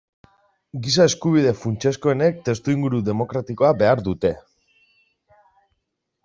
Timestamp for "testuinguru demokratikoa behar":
2.47-4.03